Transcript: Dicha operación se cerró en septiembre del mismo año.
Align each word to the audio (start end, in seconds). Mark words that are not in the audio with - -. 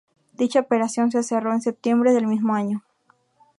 Dicha 0.33 0.61
operación 0.61 1.11
se 1.11 1.21
cerró 1.21 1.53
en 1.53 1.61
septiembre 1.61 2.11
del 2.15 2.25
mismo 2.25 2.55
año. 2.55 2.81